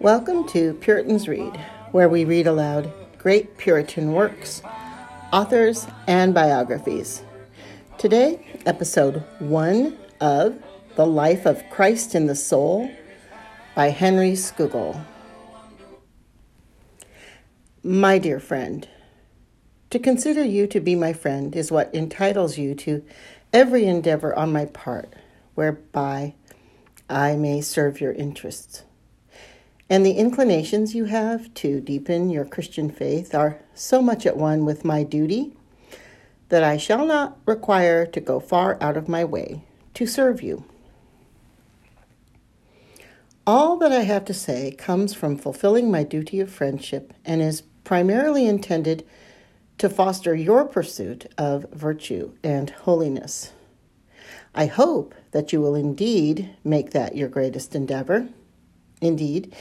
[0.00, 1.60] Welcome to Puritans Read,
[1.90, 4.62] where we read aloud great Puritan works,
[5.30, 7.22] authors, and biographies.
[7.98, 10.58] Today, episode one of
[10.96, 12.90] The Life of Christ in the Soul
[13.74, 15.04] by Henry Scougal.
[17.82, 18.88] My dear friend,
[19.90, 23.04] to consider you to be my friend is what entitles you to
[23.52, 25.12] every endeavor on my part
[25.56, 26.32] whereby
[27.10, 28.84] I may serve your interests.
[29.90, 34.64] And the inclinations you have to deepen your Christian faith are so much at one
[34.64, 35.52] with my duty
[36.48, 39.62] that I shall not require to go far out of my way
[39.94, 40.64] to serve you.
[43.46, 47.62] All that I have to say comes from fulfilling my duty of friendship and is
[47.82, 49.04] primarily intended
[49.78, 53.52] to foster your pursuit of virtue and holiness.
[54.54, 58.28] I hope that you will indeed make that your greatest endeavor.
[59.00, 59.54] Indeed,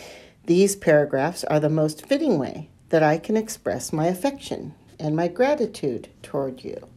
[0.45, 5.27] these paragraphs are the most fitting way that I can express my affection and my
[5.27, 6.87] gratitude toward you.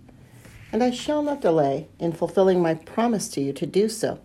[0.72, 4.20] And I shall not delay in fulfilling my promise to you to do so.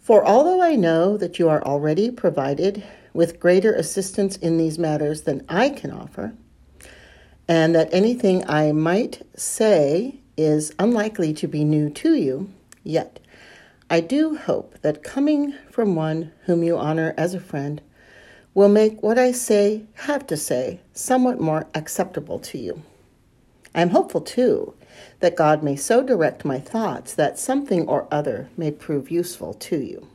[0.00, 5.22] For although I know that you are already provided with greater assistance in these matters
[5.22, 6.32] than I can offer,
[7.46, 12.50] and that anything I might say is unlikely to be new to you,
[12.82, 13.20] yet
[13.90, 17.82] I do hope that coming from one whom you honor as a friend
[18.58, 22.82] will make what I say, have to say, somewhat more acceptable to you.
[23.72, 24.74] I am hopeful, too,
[25.20, 29.76] that God may so direct my thoughts that something or other may prove useful to
[29.76, 30.08] you.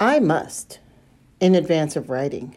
[0.00, 0.80] I must,
[1.38, 2.56] in advance of writing,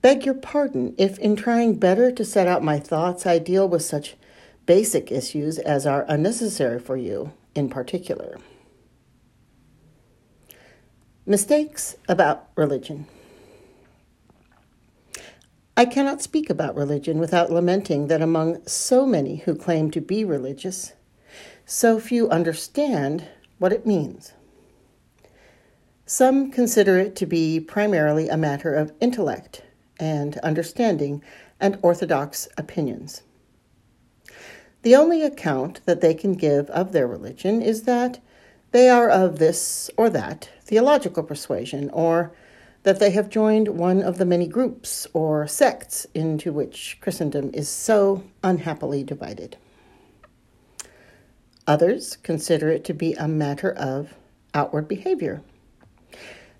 [0.00, 3.82] beg your pardon if, in trying better to set out my thoughts, I deal with
[3.82, 4.16] such
[4.64, 8.38] basic issues as are unnecessary for you in particular.
[11.24, 13.06] Mistakes about religion.
[15.76, 20.24] I cannot speak about religion without lamenting that among so many who claim to be
[20.24, 20.94] religious,
[21.64, 23.28] so few understand
[23.58, 24.32] what it means.
[26.06, 29.62] Some consider it to be primarily a matter of intellect
[30.00, 31.22] and understanding
[31.60, 33.22] and orthodox opinions.
[34.82, 38.18] The only account that they can give of their religion is that
[38.72, 42.32] they are of this or that theological persuasion, or
[42.82, 47.68] that they have joined one of the many groups or sects into which Christendom is
[47.68, 49.56] so unhappily divided.
[51.66, 54.14] Others consider it to be a matter of
[54.52, 55.42] outward behavior.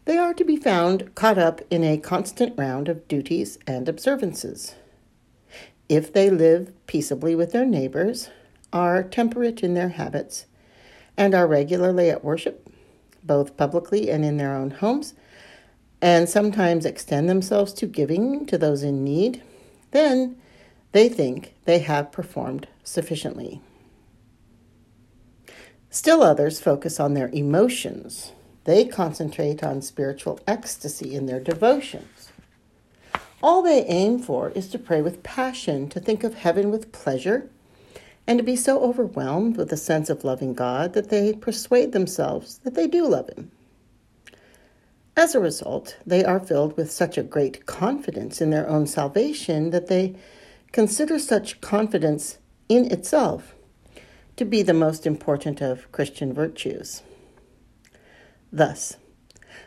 [0.04, 4.74] They are to be found caught up in a constant round of duties and observances.
[5.88, 8.30] If they live peaceably with their neighbors,
[8.72, 10.46] are temperate in their habits,
[11.16, 12.68] and are regularly at worship,
[13.22, 15.14] both publicly and in their own homes,
[16.00, 19.42] and sometimes extend themselves to giving to those in need,
[19.92, 20.36] then
[20.92, 23.60] they think they have performed sufficiently.
[25.90, 28.32] Still others focus on their emotions.
[28.64, 32.30] They concentrate on spiritual ecstasy in their devotions.
[33.42, 37.50] All they aim for is to pray with passion, to think of heaven with pleasure,
[38.26, 42.58] and to be so overwhelmed with a sense of loving God that they persuade themselves
[42.58, 43.50] that they do love Him.
[45.16, 49.70] As a result, they are filled with such a great confidence in their own salvation
[49.70, 50.14] that they
[50.72, 52.38] consider such confidence
[52.68, 53.54] in itself
[54.36, 57.02] to be the most important of Christian virtues.
[58.50, 58.96] Thus,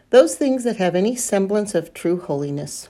[0.10, 2.90] those things that have any semblance of true holiness,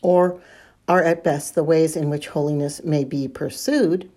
[0.00, 0.40] or
[0.88, 4.10] are at best the ways in which holiness may be pursued,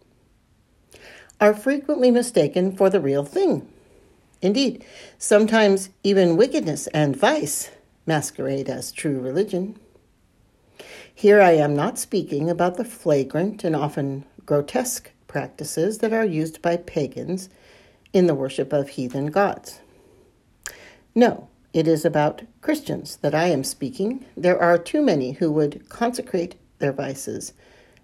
[1.40, 3.68] are frequently mistaken for the real thing.
[4.42, 4.84] Indeed,
[5.18, 7.72] sometimes even wickedness and vice
[8.06, 9.78] masquerade as true religion.
[11.14, 16.62] Here I am not speaking about the flagrant and often grotesque practices that are used
[16.62, 17.50] by pagans
[18.14, 19.79] in the worship of heathen gods.
[21.14, 24.24] No, it is about Christians that I am speaking.
[24.38, 27.52] There are too many who would consecrate their vices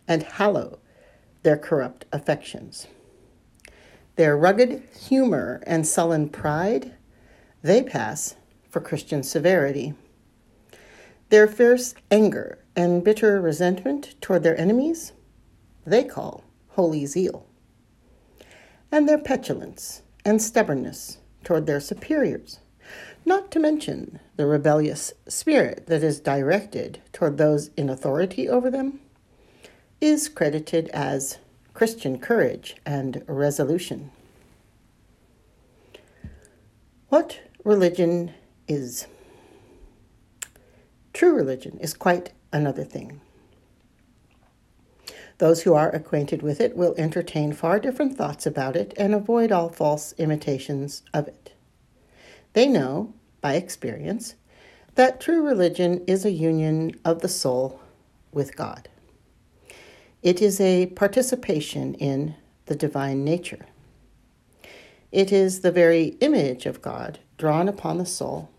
[0.06, 0.80] and hallow
[1.44, 2.88] their corrupt affections.
[4.18, 6.96] Their rugged humor and sullen pride,
[7.62, 8.36] they pass
[8.70, 9.94] for Christian severity.
[11.30, 15.14] Their fierce anger and bitter resentment toward their enemies,
[15.86, 17.48] they call holy zeal.
[18.92, 22.60] And their petulance and stubbornness toward their superiors,
[23.26, 29.00] not to mention the rebellious spirit that is directed toward those in authority over them,
[30.00, 31.38] is credited as
[31.74, 34.12] Christian courage and resolution.
[37.10, 38.34] What religion
[38.68, 39.08] is.
[41.14, 43.22] True religion is quite another thing.
[45.38, 49.52] Those who are acquainted with it will entertain far different thoughts about it and avoid
[49.52, 51.54] all false imitations of it.
[52.54, 54.36] They know, by experience,
[54.96, 57.80] that true religion is a union of the soul
[58.32, 58.90] with God.
[60.22, 63.66] It is a participation in the divine nature.
[65.12, 68.50] It is the very image of God drawn upon the soul.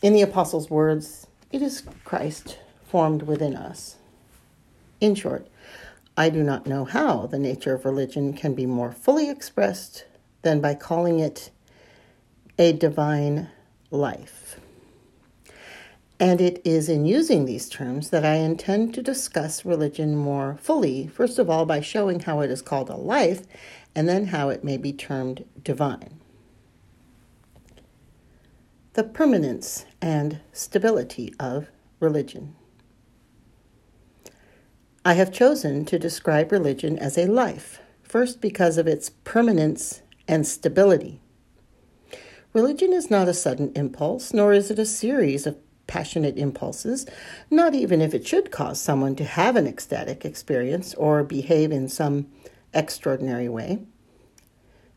[0.00, 3.96] In the Apostles' words, it is Christ formed within us.
[5.00, 5.48] In short,
[6.16, 10.04] I do not know how the nature of religion can be more fully expressed
[10.42, 11.50] than by calling it
[12.58, 13.48] a divine
[13.90, 14.60] life.
[16.20, 21.08] And it is in using these terms that I intend to discuss religion more fully,
[21.08, 23.42] first of all, by showing how it is called a life,
[23.94, 26.20] and then how it may be termed divine.
[28.92, 31.68] The permanence and stability of
[31.98, 32.54] religion.
[35.04, 40.46] I have chosen to describe religion as a life, first because of its permanence and
[40.46, 41.20] stability.
[42.54, 45.58] Religion is not a sudden impulse, nor is it a series of
[45.88, 47.04] passionate impulses,
[47.50, 51.88] not even if it should cause someone to have an ecstatic experience or behave in
[51.88, 52.28] some
[52.72, 53.80] extraordinary way.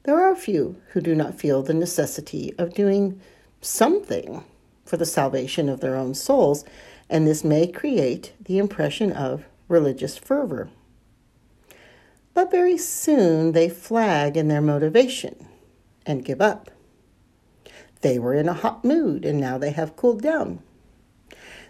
[0.04, 3.19] There are few who do not feel the necessity of doing
[3.59, 4.44] something
[4.86, 6.63] for the salvation of their own souls,
[7.09, 10.69] and this may create the impression of religious fervor.
[12.36, 15.48] But very soon they flag in their motivation
[16.06, 16.69] and give up.
[18.01, 20.59] They were in a hot mood and now they have cooled down.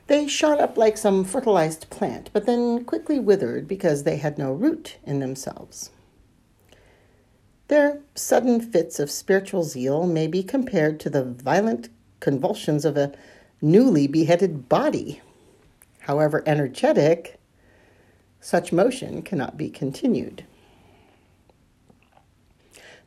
[0.07, 4.53] They shot up like some fertilized plant, but then quickly withered because they had no
[4.53, 5.91] root in themselves.
[7.68, 11.89] Their sudden fits of spiritual zeal may be compared to the violent
[12.21, 13.12] convulsions of a
[13.62, 15.21] newly beheaded body.
[16.00, 17.38] However energetic,
[18.39, 20.45] such motion cannot be continued.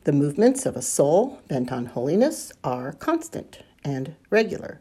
[0.04, 4.80] The movements of a soul bent on holiness are constant and regular,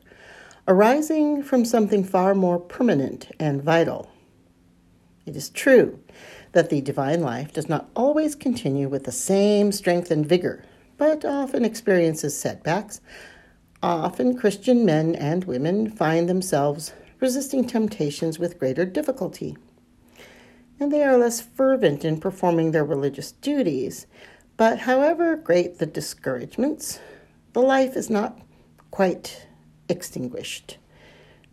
[0.65, 4.09] arising from something far more permanent and vital.
[5.25, 5.99] It is true
[6.53, 10.63] that the divine life does not always continue with the same strength and vigor,
[10.97, 13.01] but often experiences setbacks.
[13.83, 19.57] Often Christian men and women find themselves resisting temptations with greater difficulty
[20.79, 24.07] and they are less fervent in performing their religious duties.
[24.59, 26.99] But however great the discouragements,
[27.53, 28.41] the life is not
[28.91, 29.47] quite
[29.87, 30.77] extinguished,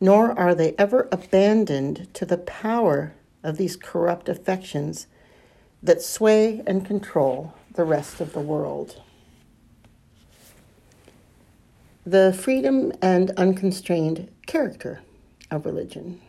[0.01, 3.15] nor are they ever abandoned to the power
[3.45, 5.07] of these corrupt affections
[5.85, 9.01] that sway and control the rest of the world.
[12.05, 15.03] The freedom and unconstrained character
[15.49, 16.21] of religion.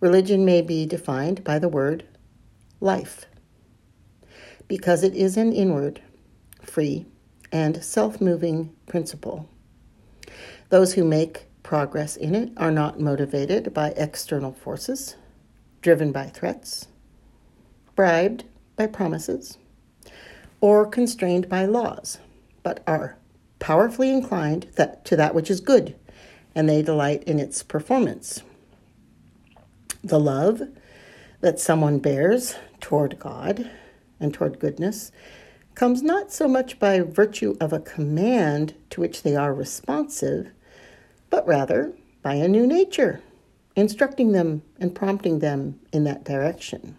[0.00, 2.04] Religion may be defined by the word
[2.80, 3.26] life,
[4.68, 6.00] because it is an inward,
[6.62, 7.06] free,
[7.52, 9.48] and self moving principle.
[10.68, 15.16] Those who make progress in it are not motivated by external forces,
[15.82, 16.88] driven by threats,
[17.94, 18.44] bribed
[18.76, 19.58] by promises,
[20.60, 22.18] or constrained by laws,
[22.62, 23.16] but are
[23.58, 25.96] powerfully inclined that, to that which is good,
[26.54, 28.42] and they delight in its performance
[30.06, 30.62] the love
[31.40, 33.70] that someone bears toward God
[34.20, 35.12] and toward goodness
[35.74, 40.50] comes not so much by virtue of a command to which they are responsive,
[41.28, 41.92] but rather
[42.22, 43.20] by a new nature,
[43.76, 46.96] instructing them and prompting them in that direction.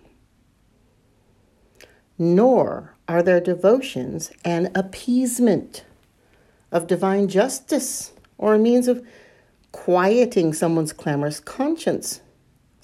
[2.20, 5.84] Nor are their devotions an appeasement
[6.72, 9.06] of divine justice or a means of
[9.72, 12.22] quieting someone's clamorous conscience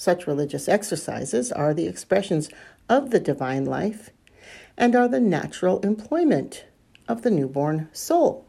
[0.04, 2.50] such religious exercises are the expressions
[2.90, 4.10] of the divine life
[4.77, 6.65] and are the natural employment
[7.08, 8.46] of the newborn soul.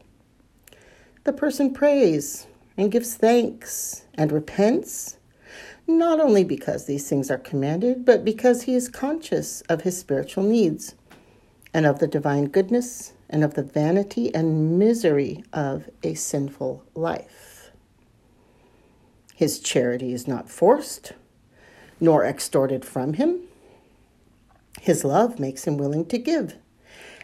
[1.23, 5.17] The person prays and gives thanks and repents,
[5.87, 10.43] not only because these things are commanded, but because he is conscious of his spiritual
[10.43, 10.95] needs
[11.73, 17.71] and of the divine goodness and of the vanity and misery of a sinful life.
[19.35, 21.13] His charity is not forced
[21.99, 23.41] nor extorted from him.
[24.81, 26.55] His love makes him willing to give.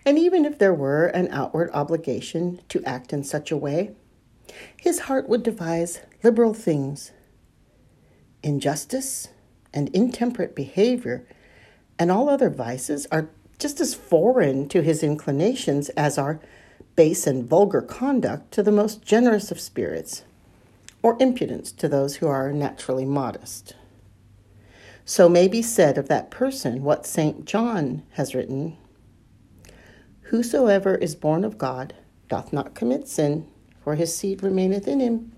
[0.06, 3.92] And even if there were an outward obligation to act in such a way,
[4.76, 7.12] his heart would devise liberal things.
[8.42, 9.30] Injustice
[9.74, 11.28] and intemperate behavior
[12.00, 13.30] and all other vices are
[13.60, 16.40] just as foreign to his inclinations as are
[16.96, 20.24] base and vulgar conduct to the most generous of spirits,
[21.04, 23.76] or impudence to those who are naturally modest.
[25.06, 27.46] So may be said of that person what St.
[27.46, 28.78] John has written
[30.24, 31.94] Whosoever is born of God
[32.30, 33.48] doth not commit sin,
[33.84, 35.34] for his seed remaineth in him,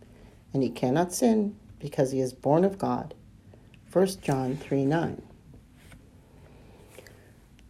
[0.54, 3.16] and he cannot sin because he is born of God.
[3.92, 5.22] 1 John 3 9.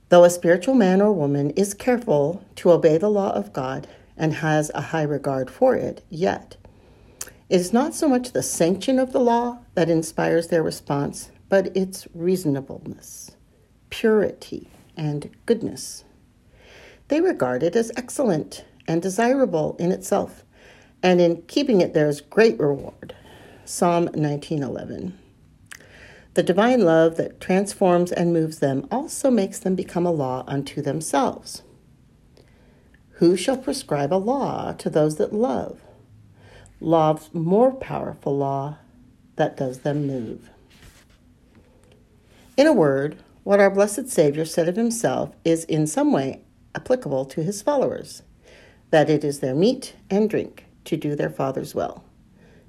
[0.09, 4.35] Though a spiritual man or woman is careful to obey the law of God and
[4.35, 6.57] has a high regard for it, yet
[7.49, 11.77] it is not so much the sanction of the law that inspires their response, but
[11.77, 13.37] its reasonableness,
[13.91, 16.03] purity, and goodness.
[17.09, 20.43] They regard it as excellent and desirable in itself,
[21.03, 23.13] and in keeping it there is great reward.
[23.65, 25.13] Psalm 19:11.
[26.33, 30.81] The divine love that transforms and moves them also makes them become a law unto
[30.81, 31.61] themselves.
[33.19, 35.83] Who shall prescribe a law to those that love?
[36.79, 38.77] Love's more powerful law
[39.35, 40.49] that does them move.
[42.55, 46.43] In a word, what our blessed Savior said of himself is in some way
[46.75, 48.21] applicable to his followers
[48.91, 52.03] that it is their meat and drink to do their Father's will.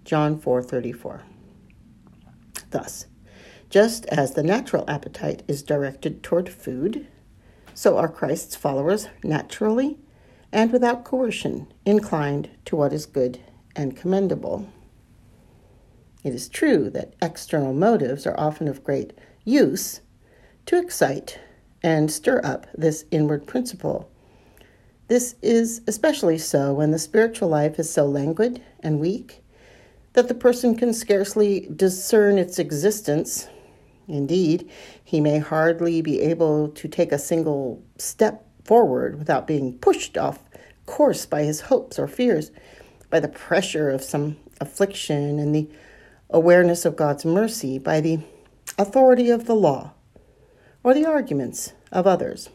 [0.02, 1.20] John 4:34.
[2.70, 3.06] Thus,
[3.68, 7.06] just as the natural appetite is directed toward food,
[7.74, 9.98] so are Christ's followers naturally
[10.50, 13.40] and without coercion inclined to what is good
[13.76, 14.66] and commendable.
[16.22, 19.12] It is true that external motives are often of great
[19.44, 20.00] use
[20.66, 21.38] to excite
[21.82, 24.10] and stir up this inward principle
[25.06, 29.44] this is especially so when the spiritual life is so languid and weak
[30.14, 33.48] that the person can scarcely discern its existence.
[34.08, 34.70] Indeed,
[35.02, 40.38] he may hardly be able to take a single step forward without being pushed off
[40.86, 42.50] course by his hopes or fears,
[43.10, 45.68] by the pressure of some affliction and the
[46.30, 48.20] awareness of God's mercy, by the
[48.78, 49.92] authority of the law,
[50.82, 52.50] or the arguments of others.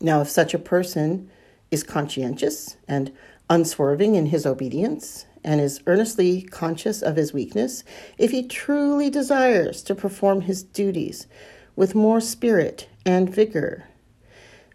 [0.00, 1.30] Now, if such a person
[1.70, 3.12] is conscientious and
[3.48, 7.82] unswerving in his obedience, and is earnestly conscious of his weakness,
[8.18, 11.26] if he truly desires to perform his duties
[11.74, 13.88] with more spirit and vigor,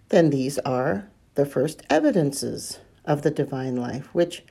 [0.09, 4.43] then these are the first evidences of the divine life, which,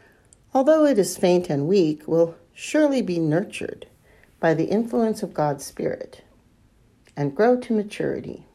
[0.54, 3.86] although it is faint and weak, will surely be nurtured
[4.40, 6.22] by the influence of God's Spirit
[7.16, 8.46] and grow to maturity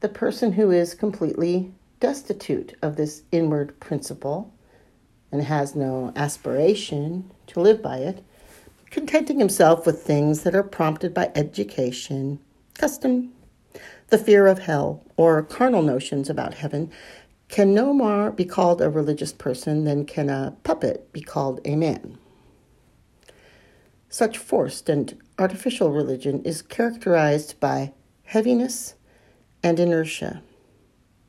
[0.00, 4.52] the person who is completely destitute of this inward principle
[5.32, 8.24] and has no aspiration to live by it,
[8.90, 12.38] contenting himself with things that are prompted by education,
[12.74, 13.32] custom,
[14.08, 16.90] the fear of hell, or carnal notions about heaven,
[17.48, 21.76] can no more be called a religious person than can a puppet be called a
[21.76, 22.18] man.
[24.08, 27.92] Such forced and artificial religion is characterized by
[28.24, 28.94] heaviness
[29.62, 30.42] and inertia.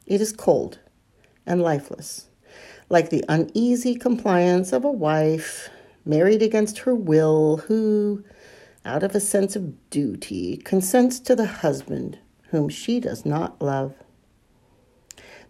[0.05, 0.79] It is cold
[1.45, 2.27] and lifeless,
[2.89, 5.69] like the uneasy compliance of a wife
[6.05, 8.23] married against her will who,
[8.85, 12.17] out of a sense of duty, consents to the husband
[12.49, 13.93] whom she does not love.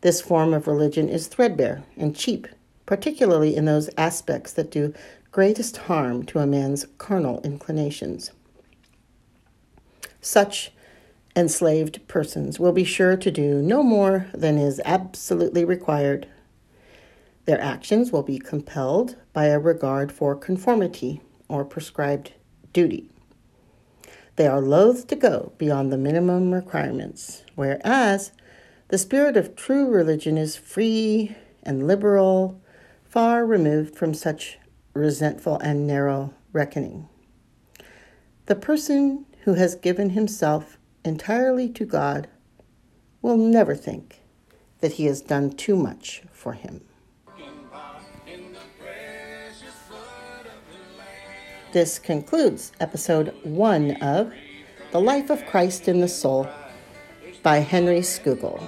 [0.02, 2.48] This form of religion is threadbare and cheap,
[2.86, 4.94] particularly in those aspects that do
[5.32, 8.32] greatest harm to a man's carnal inclinations.
[10.22, 10.72] Such
[11.36, 16.28] enslaved persons will be sure to do no more than is absolutely required.
[17.46, 22.34] Their actions will be compelled by a regard for conformity or prescribed
[22.74, 23.10] duty.
[24.36, 28.32] They are loath to go beyond the minimum requirements, whereas
[28.88, 32.62] the spirit of true religion is free and liberal,
[33.04, 34.58] far removed from such
[34.94, 37.08] resentful and narrow reckoning.
[38.46, 42.28] The person who has given himself entirely to God
[43.22, 44.22] will never think
[44.80, 46.82] that he has done too much for him.
[51.72, 54.34] This concludes episode one of
[54.92, 56.50] The Life of Christ in the Soul
[57.44, 58.60] by Henry Scougal.